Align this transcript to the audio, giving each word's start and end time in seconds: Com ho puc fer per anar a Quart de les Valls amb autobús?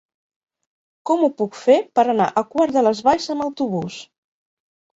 Com 1.09 1.25
ho 1.27 1.29
puc 1.41 1.59
fer 1.65 1.75
per 2.01 2.07
anar 2.15 2.29
a 2.29 2.45
Quart 2.55 2.75
de 2.81 2.85
les 2.89 3.05
Valls 3.11 3.31
amb 3.37 3.49
autobús? 3.51 4.03